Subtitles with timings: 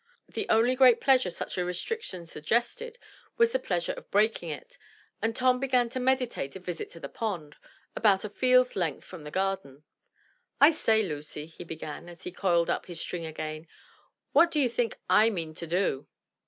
[0.27, 2.97] The only great pleasure such a restriction suggested
[3.37, 4.79] was the pleasure of breaking it,
[5.21, 7.55] and Tom began to meditate a visit to the pond,
[7.95, 9.83] about a field's length from the garden.
[10.59, 13.67] "I say, Lucy," he began, as he coiled up his string again,
[14.31, 16.07] "what do you think I mean to do?"